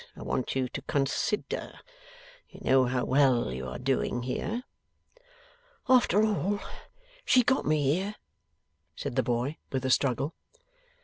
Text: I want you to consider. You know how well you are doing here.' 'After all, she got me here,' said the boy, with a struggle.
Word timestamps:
I 0.17 0.23
want 0.23 0.55
you 0.55 0.67
to 0.67 0.81
consider. 0.81 1.79
You 2.49 2.61
know 2.63 2.85
how 2.85 3.05
well 3.05 3.53
you 3.53 3.67
are 3.67 3.77
doing 3.77 4.23
here.' 4.23 4.63
'After 5.87 6.23
all, 6.25 6.59
she 7.23 7.43
got 7.43 7.67
me 7.67 7.83
here,' 7.93 8.15
said 8.95 9.15
the 9.15 9.21
boy, 9.21 9.57
with 9.71 9.85
a 9.85 9.91
struggle. 9.91 10.33